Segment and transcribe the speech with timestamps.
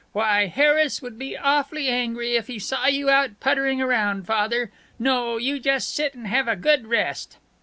[0.13, 4.71] Why, Harris would be awfully angry if he saw you out puttering around, Father.
[4.97, 7.37] No, you just sit and have a good rest."